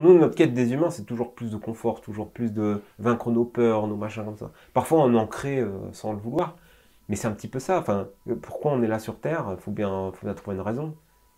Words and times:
Nous, 0.00 0.16
notre 0.16 0.36
quête 0.36 0.54
des 0.54 0.72
humains, 0.72 0.90
c'est 0.90 1.04
toujours 1.04 1.34
plus 1.34 1.50
de 1.50 1.56
confort, 1.56 2.00
toujours 2.00 2.30
plus 2.30 2.52
de 2.52 2.82
vaincre 3.00 3.32
nos 3.32 3.44
peurs, 3.44 3.88
nos 3.88 3.96
machins 3.96 4.24
comme 4.24 4.36
ça. 4.36 4.52
Parfois, 4.72 5.00
on 5.00 5.12
en 5.14 5.26
crée 5.26 5.58
euh, 5.58 5.72
sans 5.90 6.12
le 6.12 6.18
vouloir, 6.18 6.56
mais 7.08 7.16
c'est 7.16 7.26
un 7.26 7.32
petit 7.32 7.48
peu 7.48 7.58
ça. 7.58 7.80
Enfin, 7.80 8.06
euh, 8.28 8.36
pourquoi 8.40 8.70
on 8.72 8.82
est 8.82 8.86
là 8.86 9.00
sur 9.00 9.18
Terre 9.18 9.46
Il 9.50 9.60
faut 9.60 9.72
bien, 9.72 10.12
faut 10.14 10.24
bien 10.24 10.34
trouver 10.34 10.56
une 10.56 10.62
raison. 10.62 10.94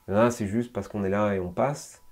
Là, 0.08 0.30
c'est 0.30 0.46
juste 0.46 0.74
parce 0.74 0.88
qu'on 0.88 1.04
est 1.04 1.08
là 1.08 1.34
et 1.34 1.40
on 1.40 1.48
passe. 1.48 2.02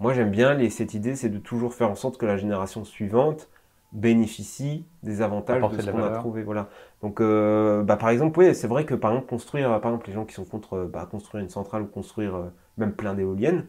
Moi, 0.00 0.14
j'aime 0.14 0.30
bien 0.30 0.54
les, 0.54 0.70
cette 0.70 0.94
idée, 0.94 1.16
c'est 1.16 1.28
de 1.28 1.38
toujours 1.38 1.74
faire 1.74 1.90
en 1.90 1.94
sorte 1.96 2.16
que 2.16 2.24
la 2.24 2.38
génération 2.38 2.84
suivante 2.84 3.50
bénéficie 3.92 4.86
des 5.02 5.20
avantages 5.20 5.58
Apporter 5.58 5.76
de 5.76 5.82
ce 5.82 5.90
qu'on 5.90 6.02
a 6.02 6.10
trouvé. 6.10 6.42
Voilà. 6.44 6.70
Donc, 7.02 7.20
euh, 7.20 7.82
bah, 7.82 7.96
par 7.96 8.08
exemple, 8.08 8.38
oui, 8.38 8.54
c'est 8.54 8.68
vrai 8.68 8.86
que 8.86 8.94
par 8.94 9.10
exemple, 9.12 9.28
construire, 9.28 9.68
par 9.82 9.90
exemple, 9.90 10.08
les 10.08 10.14
gens 10.14 10.24
qui 10.24 10.34
sont 10.34 10.46
contre 10.46 10.88
bah, 10.90 11.06
construire 11.10 11.44
une 11.44 11.50
centrale 11.50 11.82
ou 11.82 11.86
construire 11.86 12.34
euh, 12.36 12.48
même 12.78 12.94
plein 12.94 13.12
d'éoliennes, 13.12 13.66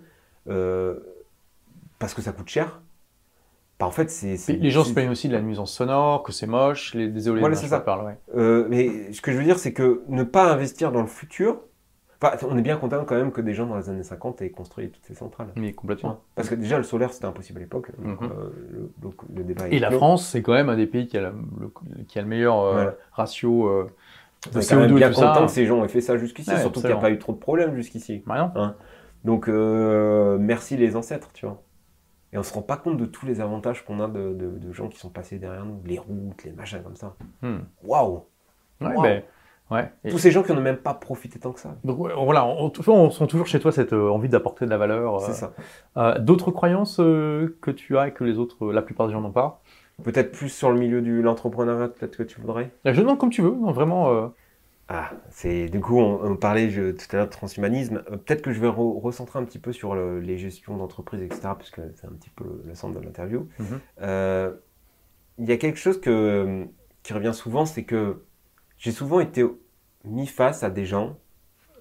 parce 2.06 2.14
que 2.14 2.22
ça 2.22 2.34
coûte 2.34 2.50
cher, 2.50 2.82
bah, 3.80 3.88
en 3.88 3.92
fait, 3.92 4.12
c'est. 4.12 4.38
les 4.54 4.70
gens 4.70 4.84
se 4.84 4.94
plaignent 4.94 5.10
aussi 5.10 5.28
de 5.28 5.34
la 5.34 5.42
nuisance 5.42 5.74
sonore, 5.74 6.22
que 6.22 6.32
c'est 6.32 6.46
moche, 6.46 6.94
les 6.94 7.08
désolés, 7.10 7.40
Voilà, 7.40 7.56
c'est 7.56 7.68
ça. 7.68 7.80
parle, 7.80 8.06
ouais. 8.06 8.18
Euh, 8.36 8.68
mais 8.70 9.12
ce 9.12 9.22
que 9.22 9.32
je 9.32 9.38
veux 9.38 9.44
dire, 9.44 9.58
c'est 9.58 9.74
que 9.74 10.04
ne 10.08 10.24
pas 10.24 10.52
investir 10.54 10.92
dans 10.92 11.02
le 11.02 11.08
futur. 11.08 11.62
Enfin, 12.22 12.38
on 12.48 12.58
est 12.60 12.62
bien 12.62 12.78
content 12.78 13.04
quand 13.06 13.16
même 13.16 13.32
que 13.32 13.42
des 13.42 13.56
gens 13.56 13.66
dans 13.66 13.76
les 13.76 13.90
années 13.90 14.04
50 14.04 14.42
aient 14.44 14.52
construit 14.52 14.90
toutes 14.92 15.04
ces 15.06 15.16
centrales. 15.16 15.48
Mais 15.56 15.74
complètement. 15.74 16.22
Parce 16.36 16.48
que 16.50 16.56
déjà, 16.56 16.78
le 16.78 16.84
solaire, 16.84 17.12
c'était 17.12 17.26
impossible 17.26 17.58
à 17.58 17.62
l'époque. 17.64 17.90
Donc, 18.00 18.22
Mhm. 18.22 18.30
euh, 18.32 18.50
le, 18.72 18.92
donc, 19.02 19.16
le 19.36 19.44
débat 19.44 19.68
est 19.68 19.74
Et 19.74 19.80
la. 19.80 19.90
France, 19.90 20.30
c'est 20.30 20.44
quand 20.44 20.54
même 20.54 20.70
un 20.70 20.78
des 20.78 20.88
pays 20.88 21.08
qui 21.08 21.18
a, 21.18 21.22
la- 21.22 21.34
le, 21.60 21.72
qui 22.08 22.20
a 22.20 22.22
le 22.22 22.28
meilleur 22.28 22.60
euh, 22.60 22.74
Voilà. 22.74 22.96
ratio 23.14 23.84
de 24.54 24.58
On 24.58 24.62
est 24.62 24.70
quand 24.70 24.76
même 24.78 24.86
CO2 24.86 24.92
et 24.92 25.00
bien 25.00 25.12
ça. 25.12 25.28
content 25.28 25.46
que 25.48 25.52
ces 25.52 25.66
gens 25.66 25.84
aient 25.84 25.88
fait 25.90 26.02
ça 26.02 26.18
jusqu'ici, 26.18 26.52
Ouais, 26.52 26.62
surtout 26.62 26.80
qu'il 26.82 26.90
n'y 26.92 26.96
a 26.96 27.00
pas 27.02 27.10
eu 27.10 27.18
trop 27.20 27.34
de 27.34 27.40
problèmes 27.40 27.76
jusqu'ici. 27.76 28.24
Bah 28.26 28.52
non. 28.56 28.74
Donc, 29.26 29.48
merci 29.50 30.78
les 30.78 30.96
ancêtres, 30.96 31.32
tu 31.34 31.46
vois. 31.46 31.62
Et 32.36 32.38
on 32.38 32.44
se 32.44 32.54
rend 32.54 32.62
pas 32.62 32.76
compte 32.76 32.98
de 32.98 33.06
tous 33.06 33.26
les 33.26 33.40
avantages 33.40 33.86
qu'on 33.86 34.02
a 34.02 34.08
de, 34.10 34.34
de- 34.34 34.58
de 34.60 34.72
gens 34.74 34.90
qui 34.90 35.00
sont 35.00 35.10
passés 35.10 35.40
derrière 35.40 35.64
nous, 35.66 35.80
les 35.86 35.98
routes, 35.98 36.44
les 36.44 36.52
machins 36.52 36.84
comme 36.84 36.98
ça. 36.98 37.16
Hmm. 37.42 37.60
Waouh 37.84 38.24
Ouais, 38.82 38.94
Wow. 38.94 39.02
ben, 39.04 39.24
ouais. 39.72 39.92
Et- 40.04 40.10
Tous 40.12 40.18
ces 40.18 40.32
gens 40.32 40.44
qui 40.44 40.52
n'ont 40.52 40.60
même 40.60 40.76
pas 40.78 40.94
profité 40.94 41.40
tant 41.40 41.54
que 41.54 41.62
ça. 41.62 41.76
donc 41.86 41.98
voilà, 41.98 42.46
on, 42.46 42.66
on, 42.88 42.92
on 42.92 43.10
sent 43.10 43.28
toujours 43.28 43.48
chez 43.48 43.62
toi 43.62 43.72
cette 43.72 43.94
euh, 43.94 44.10
envie 44.10 44.28
d'apporter 44.28 44.66
de 44.66 44.70
la 44.70 44.78
valeur. 44.78 45.16
euh, 45.16 45.20
C'est 45.26 45.32
ça. 45.34 45.54
euh, 45.96 46.20
D'autres 46.20 46.52
croyances 46.52 46.98
que 46.98 47.72
tu 47.72 47.98
as 47.98 48.10
et 48.10 48.12
que 48.12 48.26
les 48.26 48.38
autres, 48.38 48.70
la 48.74 48.82
plupart 48.82 49.08
des 49.08 49.14
gens 49.14 49.22
n'ont 49.22 49.32
pas? 49.32 49.62
Peut-être 50.04 50.34
plus 50.34 50.50
sur 50.50 50.72
le 50.72 50.78
milieu 50.78 51.02
de 51.02 51.22
l'entrepreneuriat, 51.22 51.88
peut-être 51.88 52.18
que 52.18 52.24
tu 52.24 52.42
voudrais? 52.42 52.70
Je 52.84 53.00
demande 53.00 53.18
comme 53.18 53.30
tu 53.30 53.42
veux, 53.42 53.52
non, 53.56 53.72
vraiment. 53.72 54.34
Ah, 54.88 55.12
c'est 55.32 55.68
du 55.68 55.80
coup, 55.80 55.98
on, 55.98 56.24
on 56.24 56.36
parlait 56.38 56.70
je- 56.70 56.92
tout 56.92 57.06
à 57.12 57.16
l'heure 57.18 57.26
de 57.26 57.32
transhumanisme. 57.32 58.04
Euh, 58.12 58.18
Peut-être 58.18 58.44
que 58.44 58.52
je 58.52 58.60
vais 58.60 58.68
re- 58.68 59.00
recentrer 59.02 59.40
un 59.40 59.44
petit 59.46 59.58
peu 59.58 59.74
sur 59.74 59.96
le- 59.96 60.20
les 60.20 60.38
gestions 60.38 60.78
d'entreprise, 60.78 61.22
etc., 61.24 61.56
puisque 61.58 61.82
c'est 61.96 62.06
un 62.06 62.12
petit 62.12 62.30
peu 62.30 62.44
le, 62.44 62.64
le 62.68 62.76
centre 62.76 63.00
de 63.00 63.04
l'interview. 63.04 63.48
Mhm. 63.60 63.80
Euh, 64.02 64.54
Il 65.40 65.50
y 65.50 65.52
a 65.52 65.58
quelque 65.58 65.78
chose 65.80 66.00
que, 66.00 66.66
qui 67.04 67.14
revient 67.14 67.34
souvent, 67.34 67.66
c'est 67.66 67.84
que 67.84 68.24
j'ai 68.78 68.92
souvent 68.92 69.20
été 69.20 69.44
mis 70.06 70.28
face 70.28 70.64
à 70.64 70.70
des 70.70 70.86
gens 70.86 71.18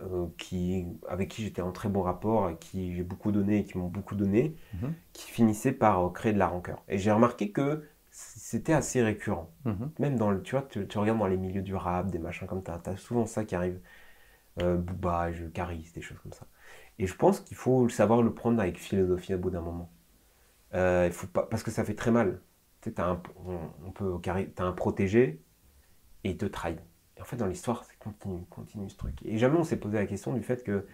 euh, 0.02 0.26
qui, 0.38 0.86
avec 1.08 1.28
qui 1.30 1.42
j'étais 1.44 1.62
en 1.62 1.70
très 1.72 1.88
bon 1.88 2.02
rapport, 2.02 2.50
qui 2.58 2.94
j'ai 2.96 3.02
beaucoup 3.04 3.30
donné 3.32 3.58
et 3.60 3.64
qui 3.64 3.78
m'ont 3.78 3.88
beaucoup 3.88 4.16
donné, 4.16 4.56
Mhm. 4.74 4.92
qui 5.12 5.30
finissaient 5.30 5.72
par 5.72 6.12
créer 6.12 6.32
de 6.32 6.38
la 6.38 6.48
rancœur. 6.48 6.82
Et 6.88 6.98
j'ai 6.98 7.12
remarqué 7.12 7.50
que 7.52 7.84
c'était 8.14 8.72
assez 8.72 9.02
récurrent. 9.02 9.52
mhm. 9.64 9.90
Même 9.98 10.16
dans 10.16 10.30
le, 10.30 10.42
tu 10.42 10.52
vois, 10.52 10.62
tu, 10.62 10.86
tu 10.86 10.98
regardes 10.98 11.18
dans 11.18 11.26
les 11.26 11.36
milieux 11.36 11.62
du 11.62 11.74
rap, 11.74 12.10
des 12.10 12.18
machins 12.18 12.46
comme 12.46 12.64
ça, 12.64 12.80
t'as 12.82 12.96
souvent 12.96 13.26
ça 13.26 13.44
qui 13.44 13.54
arrive. 13.54 13.80
Euh, 14.62 14.76
boubage, 14.76 15.44
caris, 15.54 15.90
des 15.94 16.02
choses 16.02 16.18
comme 16.20 16.32
ça. 16.32 16.46
Et 16.98 17.06
je 17.06 17.16
pense 17.16 17.40
qu'il 17.40 17.56
faut 17.56 17.88
savoir 17.88 18.22
le 18.22 18.34
prendre 18.34 18.60
avec 18.60 18.78
philosophie 18.78 19.34
au 19.34 19.38
bout 19.38 19.50
d'un 19.50 19.60
moment. 19.62 19.92
Euh, 20.74 21.04
il 21.06 21.12
faut 21.12 21.26
pas, 21.28 21.44
parce 21.46 21.62
que 21.62 21.70
ça 21.70 21.84
fait 21.84 21.94
très 21.94 22.10
mal. 22.12 22.40
Tu 22.80 22.90
sais, 22.90 22.94
t'as 22.96 23.06
un, 23.10 23.22
on, 23.46 23.58
on 23.86 23.92
peut, 23.92 24.18
t'as 24.22 24.64
un 24.64 24.72
protégé 24.72 25.42
et 26.24 26.30
il 26.30 26.36
te 26.38 26.46
trahit. 26.46 26.80
Et 27.16 27.20
en 27.22 27.24
fait, 27.24 27.36
dans 27.36 27.46
l'histoire, 27.46 27.84
c'est 27.84 27.98
continu, 27.98 28.44
continue 28.50 28.90
ce 28.90 28.96
truc. 28.96 29.20
Et 29.24 29.38
jamais 29.38 29.58
on 29.58 29.64
s'est 29.64 29.78
posé 29.78 29.98
la 29.98 30.06
question 30.06 30.32
du 30.34 30.42
fait 30.42 30.64
que, 30.64 30.86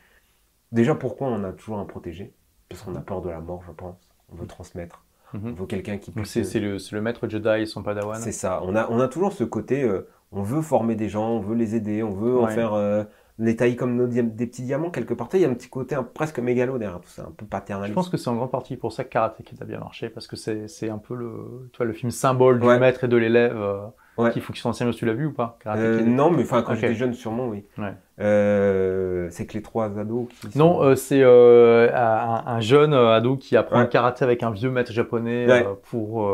déjà, 0.73 0.95
pourquoi 0.95 1.29
on 1.29 1.45
a 1.45 1.53
toujours 1.53 1.79
un 1.79 1.87
protégé? 1.87 2.35
Parce 2.69 2.83
qu'on 2.83 2.97
a 2.97 3.01
peur 3.03 3.23
de 3.23 3.31
la 3.31 3.41
mort, 3.41 3.63
je 3.65 3.73
pense. 3.73 4.15
On 4.31 4.37
veut 4.37 4.47
transmettre. 4.47 5.05
On 5.35 5.39
Mhm. 5.39 5.55
veut 5.55 5.67
quelqu'un 5.67 5.99
qui 5.99 6.11
Donc 6.11 6.23
puisse. 6.25 6.33
c'est 6.33 6.45
c'est 6.45 6.61
le, 6.61 6.79
c'est 6.79 6.95
le 6.97 7.03
maître 7.03 7.29
Jedi 7.29 7.49
et 7.63 7.67
son 7.67 7.83
padawan. 7.83 8.21
C'est 8.21 8.33
ça. 8.33 8.61
On 8.65 8.75
a, 8.77 8.89
on 8.91 8.99
a 9.01 9.09
toujours 9.09 9.33
ce 9.33 9.45
côté, 9.45 9.83
euh, 9.85 10.07
on 10.33 10.43
veut 10.43 10.63
former 10.63 10.95
des 10.97 11.09
gens, 11.09 11.29
on 11.31 11.41
veut 11.41 11.55
les 11.55 11.75
aider, 11.75 12.03
on 12.03 12.13
veut 12.13 12.39
en 12.39 12.47
faire 12.49 12.75
euh, 12.75 13.05
les 13.39 13.57
tailler 13.57 13.75
comme 13.77 13.97
nos 13.97 14.07
dia- 14.07 14.23
des 14.23 14.47
petits 14.47 14.63
diamants 14.63 14.91
quelque 14.91 15.15
part. 15.15 15.29
Il 15.35 15.41
y 15.41 15.45
a 15.45 15.49
un 15.49 15.55
petit 15.55 15.69
côté 15.71 15.95
un- 15.95 16.03
presque 16.03 16.39
mégalo 16.41 16.77
derrière 16.79 17.01
tout 17.01 17.09
ça, 17.09 17.23
un 17.23 17.31
peu 17.33 17.45
Je 17.45 17.49
paternaliste. 17.49 17.95
pense 17.95 18.09
que 18.09 18.17
c'est 18.17 18.29
en 18.29 18.37
grande 18.37 18.51
partie 18.51 18.77
pour 18.77 18.93
ça 18.93 19.03
que 19.05 19.09
Karate 19.09 19.43
Kid 19.43 19.61
a 19.63 19.65
bien 19.65 19.79
marché, 19.79 20.09
parce 20.11 20.27
que 20.27 20.37
c'est 20.37 20.69
c'est 20.69 20.91
un 20.91 20.99
peu 20.99 21.15
le, 21.15 21.69
tu 21.73 21.79
vois, 21.79 21.87
le 21.87 21.93
film 21.95 22.11
symbole 22.11 22.61
du 22.61 22.67
Ouais. 22.67 22.79
maître 22.79 23.05
et 23.05 23.09
de 23.09 23.17
l'élève 23.17 23.57
euh, 23.57 23.87
Ouais. 24.19 24.31
qu'il 24.33 24.43
faut 24.43 24.53
qu'ils 24.53 24.61
soient 24.61 24.71
enseignés. 24.71 24.93
Tu 24.93 25.07
l'as 25.07 25.15
vu 25.15 25.27
ou 25.27 25.33
pas 25.33 25.59
Euh, 25.67 26.03
non, 26.03 26.31
mais 26.31 26.43
enfin 26.43 26.63
quand 26.63 26.73
Ok. 26.73 26.79
j'étais 26.81 26.95
jeune, 26.95 27.15
sûrement 27.15 27.49
oui. 27.49 27.65
Ouais. 27.79 27.95
Euh, 28.21 29.29
c'est 29.31 29.47
que 29.47 29.55
les 29.55 29.63
trois 29.63 29.99
ados 29.99 30.29
qui. 30.29 30.59
Non, 30.59 30.83
euh, 30.83 30.95
c'est 30.95 31.23
un, 31.25 32.43
un 32.47 32.61
jeune 32.61 32.93
ado 32.95 33.37
qui 33.37 33.57
apprend 33.57 33.77
Ouais. 33.79 33.83
le 33.85 33.89
karaté 33.89 34.25
avec 34.25 34.43
un 34.43 34.51
vieux 34.51 34.71
maître 34.71 34.93
japonais 34.93 35.47
pour 35.91 36.31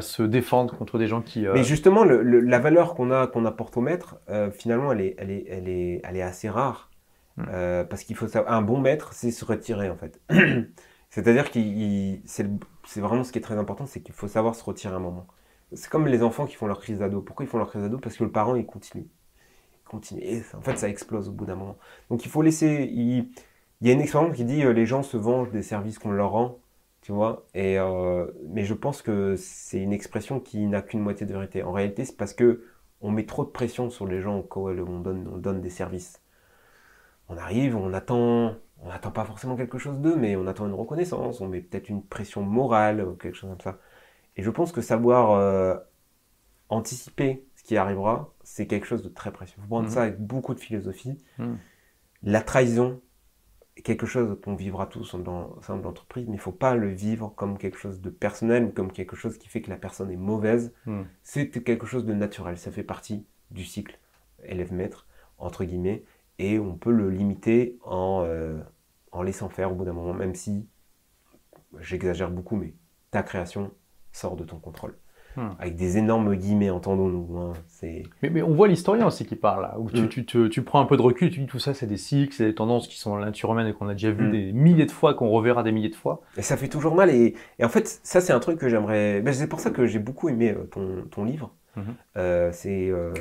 se 0.00 0.22
défendre 0.22 0.76
contre 0.76 0.98
des 0.98 1.06
gens 1.06 1.20
qui. 1.20 1.46
Mais 1.52 1.62
justement, 1.64 2.04
le- 2.04 2.22
le- 2.22 2.40
la 2.40 2.58
valeur 2.58 2.94
qu'on 2.94 3.10
a, 3.10 3.26
qu'on 3.26 3.44
apporte 3.44 3.76
au 3.76 3.80
maître, 3.82 4.16
finalement, 4.52 4.92
elle 4.92 5.00
est, 5.02 5.14
elle 5.18 5.30
est, 5.30 5.44
elle 5.50 5.68
est, 5.68 6.00
elle 6.04 6.16
est 6.16 6.22
assez 6.22 6.48
rare. 6.48 6.90
Hmm. 7.36 7.44
Parce 7.90 8.04
qu'il 8.04 8.16
faut 8.16 8.28
savoir, 8.28 8.52
un 8.54 8.62
bon 8.62 8.78
maître, 8.78 9.12
c'est 9.12 9.30
se 9.32 9.44
retirer 9.44 9.90
en 9.90 9.96
fait. 9.96 10.20
C'est-à-dire 11.10 11.50
qu'il, 11.50 12.20
c'est 12.24 13.00
vraiment 13.00 13.24
ce 13.24 13.30
qui 13.32 13.38
est 13.38 13.42
très 13.42 13.58
important, 13.58 13.86
c'est 13.86 14.00
qu'il 14.00 14.14
faut 14.14 14.26
savoir 14.28 14.54
se 14.54 14.64
retirer 14.64 14.94
un 14.94 14.98
moment. 15.00 15.26
C'est 15.74 15.90
comme 15.90 16.06
les 16.06 16.22
enfants 16.22 16.46
qui 16.46 16.56
font 16.56 16.66
leur 16.66 16.80
crise 16.80 16.98
d'ado. 16.98 17.20
Pourquoi 17.20 17.44
ils 17.44 17.48
font 17.48 17.58
leur 17.58 17.68
crise 17.68 17.82
d'ado? 17.82 17.98
Parce 17.98 18.16
que 18.16 18.24
le 18.24 18.30
parent, 18.30 18.54
il 18.56 18.66
continue. 18.66 19.06
Il 19.06 19.88
continue. 19.88 20.22
Et 20.22 20.42
en 20.54 20.60
fait, 20.62 20.76
ça 20.76 20.88
explose 20.88 21.28
au 21.28 21.32
bout 21.32 21.46
d'un 21.46 21.56
moment. 21.56 21.78
Donc 22.10 22.24
il 22.24 22.30
faut 22.30 22.42
laisser. 22.42 22.88
Il, 22.92 23.28
y 23.82 23.90
a 23.90 23.92
une 23.92 24.00
expression 24.00 24.32
qui 24.32 24.44
dit 24.44 24.64
euh, 24.64 24.72
les 24.72 24.86
gens 24.86 25.02
se 25.02 25.16
vengent 25.16 25.50
des 25.50 25.62
services 25.62 25.98
qu'on 25.98 26.12
leur 26.12 26.30
rend. 26.30 26.58
Tu 27.02 27.12
vois 27.12 27.46
et, 27.54 27.78
euh, 27.78 28.26
Mais 28.48 28.64
je 28.64 28.74
pense 28.74 29.02
que 29.02 29.36
c'est 29.36 29.78
une 29.78 29.92
expression 29.92 30.40
qui 30.40 30.66
n'a 30.66 30.82
qu'une 30.82 31.00
moitié 31.00 31.26
de 31.26 31.32
vérité. 31.32 31.62
En 31.62 31.72
réalité, 31.72 32.04
c'est 32.04 32.16
parce 32.16 32.32
que 32.34 32.64
on 33.02 33.10
met 33.10 33.26
trop 33.26 33.44
de 33.44 33.50
pression 33.50 33.90
sur 33.90 34.06
les 34.06 34.20
gens 34.22 34.38
auxquels 34.38 34.80
on 34.80 35.00
donne, 35.00 35.28
on 35.32 35.36
donne 35.38 35.60
des 35.60 35.70
services. 35.70 36.22
On 37.28 37.36
arrive, 37.36 37.76
on 37.76 37.92
attend, 37.92 38.56
on 38.82 38.88
n'attend 38.88 39.10
pas 39.10 39.24
forcément 39.24 39.56
quelque 39.56 39.78
chose 39.78 39.98
d'eux, 39.98 40.16
mais 40.16 40.36
on 40.36 40.46
attend 40.46 40.66
une 40.66 40.74
reconnaissance, 40.74 41.40
on 41.40 41.48
met 41.48 41.60
peut-être 41.60 41.88
une 41.88 42.02
pression 42.02 42.42
morale 42.42 43.02
ou 43.02 43.14
quelque 43.14 43.36
chose 43.36 43.50
comme 43.50 43.60
ça. 43.60 43.78
Et 44.36 44.42
je 44.42 44.50
pense 44.50 44.72
que 44.72 44.80
savoir 44.80 45.32
euh, 45.32 45.76
anticiper 46.68 47.44
ce 47.56 47.62
qui 47.62 47.76
arrivera, 47.76 48.32
c'est 48.42 48.66
quelque 48.66 48.86
chose 48.86 49.02
de 49.02 49.08
très 49.08 49.32
précieux. 49.32 49.56
Il 49.58 49.62
faut 49.62 49.68
prendre 49.68 49.86
Mhm. 49.88 49.94
ça 49.94 50.02
avec 50.02 50.18
beaucoup 50.20 50.54
de 50.54 50.60
philosophie. 50.60 51.18
Mhm. 51.38 51.58
La 52.22 52.40
trahison 52.42 53.00
est 53.76 53.82
quelque 53.82 54.06
chose 54.06 54.38
qu'on 54.42 54.54
vivra 54.54 54.86
tous 54.86 55.14
dans 55.16 55.50
au 55.56 55.62
sein 55.62 55.76
de 55.76 55.82
l'entreprise, 55.82 56.24
mais 56.26 56.34
il 56.34 56.36
ne 56.36 56.40
faut 56.42 56.52
pas 56.52 56.74
le 56.74 56.88
vivre 56.88 57.32
comme 57.36 57.58
quelque 57.58 57.78
chose 57.78 58.00
de 58.00 58.10
personnel 58.10 58.72
comme 58.72 58.92
quelque 58.92 59.16
chose 59.16 59.36
qui 59.38 59.48
fait 59.48 59.62
que 59.62 59.70
la 59.70 59.76
personne 59.76 60.10
est 60.10 60.16
mauvaise. 60.16 60.72
Mhm. 60.86 61.06
C'est 61.22 61.50
quelque 61.50 61.86
chose 61.86 62.04
de 62.04 62.14
naturel, 62.14 62.56
ça 62.58 62.70
fait 62.70 62.82
partie 62.84 63.26
du 63.50 63.64
cycle 63.64 63.98
élève-maître, 64.44 65.06
entre 65.38 65.64
guillemets, 65.64 66.04
et 66.38 66.58
on 66.58 66.76
peut 66.76 66.92
le 66.92 67.10
limiter 67.10 67.78
en, 67.84 68.24
euh, 68.26 68.58
en 69.12 69.22
laissant 69.22 69.48
faire 69.48 69.70
au 69.72 69.74
bout 69.74 69.84
d'un 69.84 69.92
moment, 69.92 70.14
même 70.14 70.34
si, 70.34 70.66
j'exagère 71.80 72.30
beaucoup, 72.30 72.56
mais 72.56 72.74
ta 73.10 73.22
création 73.22 73.72
sort 74.14 74.36
de 74.36 74.44
ton 74.44 74.56
contrôle. 74.56 74.94
Hmm. 75.36 75.48
Avec 75.58 75.74
des 75.74 75.98
énormes 75.98 76.36
guillemets, 76.36 76.70
entendons-nous. 76.70 77.36
hein, 77.38 77.54
c'est... 77.66 78.04
Mais, 78.22 78.30
mais 78.30 78.40
on 78.42 78.54
voit 78.54 78.68
l'historien 78.68 79.04
aussi 79.08 79.26
qui 79.26 79.34
parle 79.34 79.62
là, 79.62 79.74
où 79.80 79.90
tu, 79.90 80.02
Mm. 80.02 80.24
tu, 80.24 80.48
tu 80.48 80.62
prends 80.62 80.80
un 80.80 80.84
peu 80.84 80.96
de 80.96 81.02
recul, 81.02 81.28
tu 81.30 81.40
dis 81.40 81.46
tout 81.46 81.58
ça 81.58 81.74
c'est 81.74 81.88
des 81.88 81.96
cycles, 81.96 82.32
c'est 82.32 82.44
des 82.46 82.54
tendances 82.54 82.86
qui 82.86 82.96
sont 83.00 83.10
dans 83.10 83.16
la 83.16 83.26
nature 83.26 83.50
humaine 83.52 83.66
et 83.66 83.72
qu'on 83.72 83.88
a 83.88 83.94
déjà 83.94 84.12
vu 84.12 84.28
Mm. 84.28 84.30
des 84.30 84.52
milliers 84.52 84.86
de 84.86 84.92
fois, 84.92 85.14
qu'on 85.14 85.28
reverra 85.30 85.64
des 85.64 85.72
milliers 85.72 85.88
de 85.88 85.96
fois. 85.96 86.22
Et 86.36 86.42
ça 86.42 86.56
fait 86.56 86.68
toujours 86.68 86.94
mal. 86.94 87.10
Et, 87.10 87.34
et 87.58 87.64
en 87.64 87.68
fait, 87.68 87.88
ça, 88.04 88.20
c'est 88.20 88.32
un 88.32 88.38
truc 88.38 88.60
que 88.60 88.68
j'aimerais. 88.68 89.22
Ben, 89.22 89.34
c'est 89.34 89.48
pour 89.48 89.58
ça 89.58 89.70
que 89.70 89.86
j'ai 89.86 89.98
beaucoup 89.98 90.28
aimé 90.28 90.52
euh, 90.56 90.66
ton, 90.70 91.02
ton 91.10 91.24
livre. 91.24 91.50
Mhm. 91.74 91.84
Euh, 92.16 92.50
c'est 92.52 92.88
euh, 92.90 93.12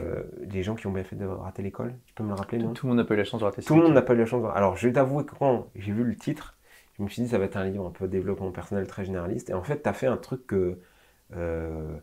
les 0.52 0.62
gens 0.62 0.76
qui 0.76 0.86
ont 0.86 0.92
bien 0.92 1.04
fait 1.04 1.16
de 1.16 1.26
rater 1.26 1.64
l'école. 1.64 1.96
Tu 2.06 2.14
peux 2.14 2.24
me 2.24 2.30
le 2.30 2.36
rappeler, 2.36 2.60
non? 2.60 2.74
Tout 2.74 2.86
le 2.86 2.90
monde 2.90 3.00
n'a 3.00 3.06
pas 3.06 3.16
eu 3.16 3.18
la 3.18 3.24
chance 3.24 3.40
de 3.40 3.46
rater 3.46 3.64
Tout 3.64 3.76
le 3.76 3.82
monde 3.82 3.94
n'a 3.94 4.04
pas 4.04 4.14
eu 4.14 4.18
la 4.18 4.28
chance. 4.28 4.44
de- 4.44 4.48
Alors, 4.50 4.78
je 4.78 4.86
vais 4.86 4.94
t'avouer 4.94 5.26
que 5.26 5.34
quand 5.34 5.66
j'ai 5.76 5.92
vu 5.92 6.04
le 6.04 6.16
titre, 6.16 6.56
je 6.98 7.04
me 7.04 7.10
suis 7.10 7.24
dit 7.24 7.30
ça 7.30 7.38
va 7.38 7.46
être 7.46 7.58
un 7.58 7.66
livre 7.66 7.86
un 7.88 7.92
peu 7.92 8.08
développement 8.08 8.52
personnel 8.52 8.88
très 8.88 9.06
généraliste. 9.06 9.50
Et 9.50 9.54
en 9.54 9.64
fait, 9.64 9.84
tu 9.84 9.90
as 9.90 9.94
fait 9.94 10.08
un 10.08 10.18
truc 10.18 10.46
que, 10.48 10.80
euh, 11.36 11.98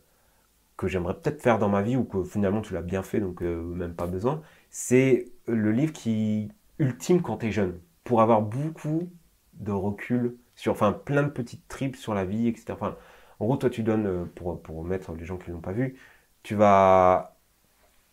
que 0.77 0.89
j'aimerais 0.89 1.15
peut-être 1.15 1.43
faire 1.43 1.59
dans 1.59 1.69
ma 1.69 1.83
vie 1.83 1.97
ou 1.97 2.05
que 2.05 2.23
finalement 2.25 2.63
tu 2.63 2.75
l'as 2.75 2.83
bien 2.83 3.03
fait, 3.03 3.21
donc 3.21 3.43
euh, 3.43 3.63
même 3.63 3.95
pas 3.95 4.07
besoin. 4.07 4.43
C'est 4.71 5.27
le 5.47 5.73
livre 5.73 5.93
qui 5.93 6.51
ultime 6.79 7.23
quand 7.23 7.39
tu 7.39 7.47
es 7.49 7.53
jeune, 7.53 7.81
pour 8.05 8.23
avoir 8.23 8.43
beaucoup 8.43 9.11
de 9.55 9.73
recul 9.73 10.37
sur, 10.55 10.73
enfin, 10.73 10.93
plein 10.93 11.23
de 11.23 11.29
petites 11.31 11.67
tripes 11.69 11.97
sur 11.97 12.15
la 12.15 12.25
vie, 12.25 12.49
etc. 12.49 12.73
Enfin, 12.73 12.97
en 13.41 13.47
gros, 13.47 13.57
toi, 13.57 13.71
tu 13.71 13.83
donnes, 13.83 14.07
euh, 14.07 14.25
pour, 14.35 14.63
pour 14.63 14.85
mettre 14.85 15.13
les 15.15 15.25
gens 15.25 15.39
qui 15.39 15.51
ne 15.51 15.55
l'ont 15.57 15.61
pas 15.61 15.73
vu, 15.73 15.99
tu 16.43 16.55
vas 16.55 17.37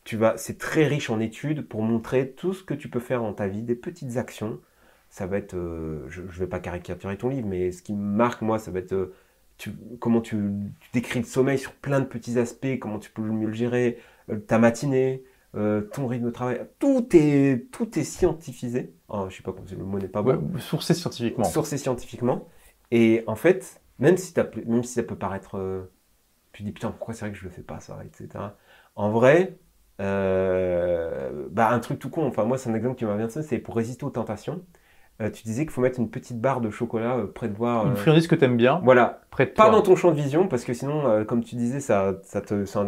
tu 0.04 0.18
vas, 0.18 0.38
c'est 0.38 0.58
très 0.58 0.88
riche 0.88 1.10
en 1.10 1.20
études 1.20 1.68
pour 1.68 1.82
montrer 1.82 2.32
tout 2.32 2.54
ce 2.54 2.64
que 2.64 2.74
tu 2.74 2.90
peux 2.90 3.00
faire 3.00 3.22
dans 3.22 3.34
ta 3.34 3.48
vie, 3.48 3.64
des 3.64 3.76
petites 3.76 4.18
actions. 4.18 4.60
Ça 5.18 5.28
va 5.28 5.38
être, 5.38 5.56
euh, 5.56 6.06
je, 6.10 6.22
je 6.30 6.40
vais 6.40 6.48
pas 6.48 6.60
caricaturer 6.60 7.18
ton 7.18 7.30
livre, 7.30 7.48
mais 7.48 7.72
ce 7.72 7.82
qui 7.82 7.94
me 7.94 8.00
marque 8.02 8.42
moi, 8.42 8.60
ça 8.60 8.72
va 8.72 8.80
être 8.80 8.94
euh, 8.94 9.14
tu, 9.58 9.72
comment 10.00 10.22
tu, 10.22 10.36
tu 10.80 10.90
décris 10.94 11.20
le 11.20 11.26
sommeil 11.26 11.58
sur 11.58 11.74
plein 11.74 12.00
de 12.00 12.06
petits 12.06 12.38
aspects, 12.38 12.78
comment 12.80 13.00
tu 13.00 13.10
peux 13.10 13.22
mieux 13.22 13.48
le 13.48 13.54
gérer, 13.54 13.98
euh, 14.30 14.38
ta 14.38 14.60
matinée, 14.60 15.24
ton 15.92 16.06
rythme 16.06 16.26
de 16.26 16.30
travail, 16.30 16.62
tout 16.78 17.08
est, 17.14 17.66
tout 17.72 17.98
est 17.98 18.04
scientifisé. 18.04 18.94
Oh, 19.10 19.26
je 19.30 19.38
sais 19.38 19.42
pas 19.42 19.52
comment 19.52 19.66
le 19.70 19.84
mot 19.84 19.98
n'est 19.98 20.08
pas 20.08 20.22
bon. 20.22 20.52
Ouais, 20.54 20.62
sourcé 20.62 20.94
scientifiquement. 20.94 21.46
Sourcé 21.46 21.80
scientifiquement. 21.80 22.48
Et 22.92 23.24
en 23.26 23.36
fait, 23.36 23.82
même 23.98 24.18
si, 24.18 24.34
t'as- 24.34 24.48
même 24.68 24.84
si 24.84 24.94
ça 24.94 25.02
peut 25.04 25.16
paraître. 25.16 25.88
tu 26.54 26.64
dis 26.64 26.72
putain, 26.72 26.92
pourquoi 26.92 27.14
c'est 27.14 27.22
vrai 27.26 27.32
que 27.32 27.38
je 27.38 27.44
le 27.46 27.50
fais 27.50 27.62
pas, 27.62 27.80
ça, 27.80 28.00
etc. 28.06 28.58
En 28.96 29.12
vrai, 29.12 29.58
bah, 30.00 31.70
un 31.72 31.80
truc 31.80 32.00
tout 32.00 32.10
con, 32.10 32.26
enfin, 32.28 32.44
moi, 32.46 32.58
c'est 32.58 32.70
un 32.70 32.76
exemple 32.76 32.96
qui 32.98 33.06
m'a 33.06 33.16
bien 33.18 33.30
ça, 33.30 33.44
c'est 33.44 33.60
pour 33.60 33.76
résister 33.76 34.06
aux 34.06 34.10
tentations. 34.10 34.64
Euh, 35.20 35.30
tu 35.32 35.44
disais 35.44 35.64
qu'il 35.64 35.72
faut 35.72 35.82
mettre 35.82 36.00
une 36.00 36.10
petite 36.10 36.40
barre 36.40 36.62
de 36.62 36.70
chocolat 36.70 37.18
euh, 37.18 37.26
près 37.28 37.48
de 37.48 37.56
toi. 37.56 37.84
Une 37.86 37.94
euh, 37.94 37.96
friandise 37.96 38.28
que 38.28 38.36
t'aimes 38.36 38.58
bien, 38.58 38.80
voilà, 38.84 39.22
près 39.32 39.46
de 39.46 39.52
pas 39.52 39.64
toi. 39.64 39.72
dans 39.72 39.82
ton 39.82 39.96
champ 39.96 40.12
de 40.12 40.16
vision, 40.16 40.48
parce 40.48 40.64
que 40.64 40.74
sinon, 40.74 41.08
euh, 41.08 41.24
comme 41.24 41.44
tu 41.44 41.56
disais, 41.56 41.80
ça, 41.80 42.16
ça 42.24 42.42
te. 42.42 42.66
Ça, 42.66 42.86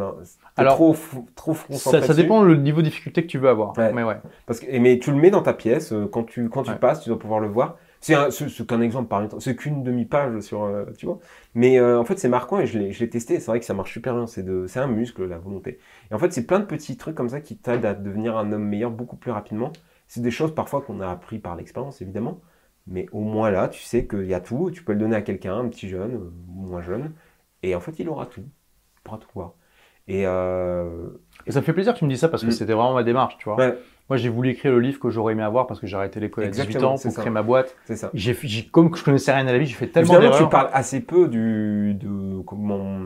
Alors, 0.55 0.75
trop, 0.75 0.95
trop 1.35 1.55
Ça, 1.71 2.01
ça 2.01 2.13
dépend 2.13 2.43
le 2.43 2.55
niveau 2.55 2.81
de 2.81 2.85
difficulté 2.87 3.23
que 3.23 3.27
tu 3.27 3.37
veux 3.39 3.49
avoir. 3.49 3.77
Ouais. 3.77 3.91
Mais 3.93 4.03
ouais. 4.03 4.17
Parce 4.45 4.59
que, 4.59 4.67
et- 4.69 4.79
mais 4.79 4.99
tu 4.99 5.11
le 5.11 5.17
mets 5.17 5.31
dans 5.31 5.41
ta 5.41 5.53
pièce, 5.53 5.93
quand 6.11 6.23
tu, 6.23 6.49
quand 6.49 6.63
tu 6.63 6.71
Ouais. 6.71 6.77
passes, 6.77 7.01
tu 7.01 7.09
dois 7.09 7.17
pouvoir 7.19 7.39
le 7.39 7.47
voir. 7.47 7.75
C'est 8.01 8.13
un- 8.15 8.31
c'est- 8.31 8.47
c'est 8.47 8.65
qu'un 8.65 8.79
exemple 8.79 9.09
par 9.09 9.21
exemple, 9.23 9.43
c'est 9.43 9.55
qu'une 9.57 9.83
demi-page 9.83 10.39
sur, 10.39 10.69
tu 10.97 11.05
vois. 11.05 11.19
Mais 11.55 11.81
en 11.81 12.05
fait, 12.05 12.17
c'est 12.19 12.29
marquant 12.29 12.59
et 12.59 12.65
je 12.67 12.77
l'ai 12.79 13.09
testé. 13.09 13.39
C'est 13.39 13.47
vrai 13.47 13.59
que 13.59 13.65
ça 13.65 13.73
marche 13.73 13.91
super 13.91 14.13
bien. 14.15 14.27
C'est 14.27 14.43
de, 14.43 14.67
c'est 14.67 14.79
un 14.79 14.87
muscle, 14.87 15.25
la 15.25 15.37
volonté. 15.37 15.79
Et 16.09 16.13
en 16.13 16.17
fait, 16.19 16.31
c'est 16.31 16.45
plein 16.45 16.59
de 16.59 16.65
petits 16.65 16.95
trucs 16.95 17.15
comme 17.15 17.27
ça 17.29 17.41
qui 17.41 17.57
t'aident 17.57 17.85
à 17.85 17.93
devenir 17.95 18.37
un 18.37 18.51
homme 18.53 18.63
meilleur 18.63 18.91
beaucoup 18.91 19.15
plus 19.17 19.31
rapidement. 19.31 19.71
C'est 20.09 20.21
des 20.21 20.31
choses 20.31 20.53
parfois 20.55 20.81
qu'on 20.81 20.99
a 21.01 21.07
appris 21.09 21.39
par 21.39 21.55
l'expérience, 21.55 22.01
évidemment. 22.01 22.41
Mais 22.87 23.07
au 23.13 23.21
moins 23.21 23.51
là, 23.51 23.69
tu 23.69 23.81
sais 23.81 24.07
qu'il 24.07 24.25
y 24.25 24.33
a 24.33 24.41
tout. 24.41 24.71
Tu 24.73 24.83
peux 24.83 24.93
le 24.93 24.99
donner 24.99 25.15
à 25.15 25.21
quelqu'un, 25.21 25.57
un 25.57 25.69
petit 25.69 25.87
jeune 25.89 26.15
euh, 26.15 26.31
ou 26.49 26.67
moins 26.67 26.81
jeune. 26.81 27.13
Et 27.63 27.75
en 27.75 27.79
fait, 27.79 27.99
il 27.99 28.09
aura 28.09 28.25
tout. 28.25 28.41
Il 28.41 29.01
pourra 29.03 29.19
tout 29.19 29.29
voir. 29.35 29.53
Et 30.07 30.23
euh, 30.25 31.09
Et 31.45 31.51
ça 31.51 31.59
me 31.61 31.65
fait 31.65 31.73
plaisir 31.73 31.93
que 31.93 31.99
tu 31.99 32.05
me 32.05 32.09
dises 32.09 32.19
ça 32.21 32.29
parce 32.29 32.43
que 32.43 32.47
Mm. 32.47 32.51
c'était 32.51 32.73
vraiment 32.73 32.95
ma 32.95 33.03
démarche, 33.03 33.37
tu 33.37 33.45
vois. 33.45 33.57
ouais, 33.57 33.77
Moi, 34.09 34.17
j'ai 34.17 34.29
voulu 34.29 34.49
écrire 34.49 34.71
le 34.71 34.79
livre 34.79 34.99
que 34.99 35.11
j'aurais 35.11 35.33
aimé 35.33 35.43
avoir 35.43 35.67
parce 35.67 35.79
que 35.79 35.85
j'ai 35.87 35.97
arrêté 35.97 36.19
l'école 36.19 36.45
à 36.45 36.47
18 36.47 36.63
Exactement, 36.63 36.93
ans 36.93 36.97
pour 36.97 37.11
ça. 37.11 37.21
créer 37.21 37.29
ma 37.31 37.43
boîte. 37.43 37.75
c'est 37.85 37.95
ça. 37.95 38.09
J'ai, 38.15 38.33
comme 38.71 38.95
je 38.95 39.03
connaissais 39.03 39.31
rien 39.31 39.45
à 39.45 39.51
la 39.51 39.59
vie, 39.59 39.67
j'ai 39.67 39.75
fait 39.75 39.87
tellement 39.87 40.19
d'erreurs. 40.19 40.39
tu 40.39 40.49
parles 40.49 40.69
assez 40.73 40.99
peu 41.01 41.27
du, 41.27 41.93
de, 41.93 42.41
comment, 42.41 43.01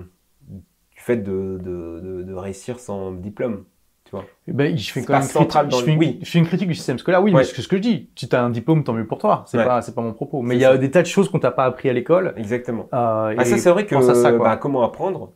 du 0.49 0.61
fait 0.95 1.17
de, 1.17 1.59
de, 1.61 1.99
de, 2.01 2.23
de 2.23 2.33
réussir 2.33 2.79
sans 2.79 3.11
diplôme. 3.11 3.65
Vois. 4.13 4.25
Eh 4.47 4.53
Ben, 4.53 4.77
je 4.77 4.91
fais 4.91 5.03
quand 5.03 5.13
même 5.19 5.27
critique, 5.27 5.51
dans 5.69 5.77
je 5.79 5.83
fais 5.83 5.91
une, 5.91 5.99
oui. 5.99 6.19
je 6.21 6.29
fais 6.29 6.39
une 6.39 6.45
critique 6.45 6.67
du 6.69 6.75
système 6.75 6.97
scolaire. 6.99 7.21
Oui, 7.21 7.31
Ouais. 7.33 7.39
mais 7.41 7.43
c'est 7.43 7.61
ce 7.61 7.67
que 7.67 7.75
je 7.77 7.81
dis. 7.81 8.09
Si 8.15 8.29
tu 8.29 8.35
as 8.35 8.43
un 8.43 8.49
diplôme, 8.49 8.83
tant 8.83 8.93
mieux 8.93 9.05
pour 9.07 9.17
toi. 9.17 9.43
C'est 9.47 9.57
Ouais. 9.57 9.65
pas, 9.65 9.81
c'est 9.81 9.93
pas 9.95 10.01
mon 10.01 10.13
propos. 10.13 10.41
Mais 10.41 10.55
il 10.55 10.61
y 10.61 10.65
a 10.65 10.71
ça. 10.73 10.77
des 10.77 10.91
tas 10.91 11.01
de 11.01 11.07
choses 11.07 11.29
qu'on 11.29 11.39
t'a 11.39 11.51
pas 11.51 11.65
appris 11.65 11.89
à 11.89 11.93
l'école. 11.93 12.33
Exactement. 12.37 12.83
Euh, 12.93 13.33
Ah, 13.37 13.41
et 13.41 13.45
ça, 13.45 13.57
c'est 13.57 13.69
vrai 13.71 13.85
que 13.85 13.99
ça, 14.01 14.31
quoi. 14.31 14.43
bah, 14.49 14.57
comment 14.57 14.83
apprendre, 14.83 15.31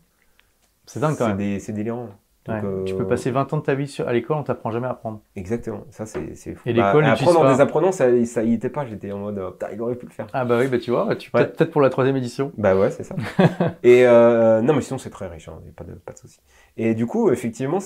c'est 0.85 0.99
dingue 0.99 1.15
quand 1.17 1.33
même. 1.33 1.59
c'est 1.59 1.73
délirant. 1.73 2.09
Donc, 2.47 2.63
Ouais. 2.63 2.69
euh, 2.69 2.83
Tu 2.85 2.95
peux 2.95 3.05
passer 3.05 3.29
20 3.29 3.51
ans 3.53 3.57
de 3.57 3.61
ta 3.63 3.75
vie 3.75 3.87
sur, 3.87 4.07
à 4.07 4.13
l'école, 4.13 4.37
on 4.37 4.43
t'apprend 4.43 4.71
jamais 4.71 4.87
à 4.87 4.91
apprendre. 4.91 5.19
Exactement. 5.35 5.83
Ça, 5.89 6.05
c'est 6.05 6.19
fou. 6.55 6.61
Et 6.69 6.73
l'école 6.73 7.03
n'utilise 7.05 7.27
apprendre 7.29 7.45
en 7.45 7.51
désapprenant, 7.51 7.91
ça, 7.91 8.05
ça 8.25 8.43
y 8.43 8.53
était 8.53 8.69
pas. 8.69 8.85
J'étais 8.85 9.11
en 9.11 9.19
mode, 9.19 9.37
oh, 9.45 9.51
putain, 9.51 9.67
il 9.73 9.81
aurait 9.81 9.95
pu 9.95 10.05
le 10.05 10.11
faire. 10.13 10.27
Ah 10.33 10.45
bah 10.45 10.57
oui, 10.59 10.67
bah 10.67 10.77
tu 10.79 10.91
vois, 10.91 11.13
tu, 11.15 11.29
Ouais. 11.33 11.45
peut-être, 11.47 11.71
pour 11.71 11.81
la 11.81 11.89
troisième 11.89 12.15
édition. 12.15 12.51
Bah 12.57 12.75
ouais, 12.75 12.89
c'est 12.91 13.03
ça. 13.03 13.15
et 13.83 14.05
euh, 14.07 14.61
non, 14.61 14.73
mais 14.73 14.81
sinon 14.81 14.97
c'est 14.97 15.09
très 15.09 15.27
riche, 15.27 15.49
hein, 15.49 15.59
pas 15.75 15.83
de 15.83 15.93
pas 15.93 16.13
de 16.13 16.17
souci. 16.17 16.39
Et 16.77 16.95
du 16.95 17.05
coup, 17.05 17.31
effectivement, 17.31 17.79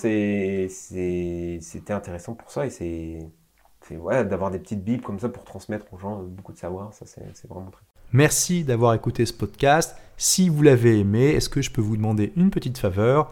c'était 0.79 1.93
intéressant 1.93 2.33
pour 2.35 2.51
ça 2.51 2.65
et 2.65 2.69
c'est 2.69 3.97
ouais 3.97 4.23
d'avoir 4.25 4.51
des 4.51 4.59
petites 4.59 4.83
bibles 4.83 5.03
comme 5.03 5.19
ça 5.19 5.29
pour 5.29 5.43
transmettre 5.43 5.85
aux 5.93 5.97
gens 5.97 6.21
beaucoup 6.23 6.53
de 6.53 6.57
savoir, 6.57 6.93
ça 6.93 7.05
c'est 7.05 7.47
vraiment 7.49 7.71
très. 7.71 7.81
Merci 8.13 8.63
d'avoir 8.63 8.93
écouté 8.93 9.25
ce 9.25 9.33
podcast. 9.33 9.95
Si 10.17 10.49
vous 10.49 10.61
l'avez 10.61 10.99
aimé, 10.99 11.29
est-ce 11.29 11.49
que 11.49 11.61
je 11.61 11.71
peux 11.71 11.81
vous 11.81 11.95
demander 11.97 12.33
une 12.35 12.49
petite 12.51 12.77
faveur? 12.77 13.31